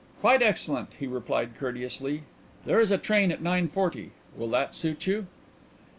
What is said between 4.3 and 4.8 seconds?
Will that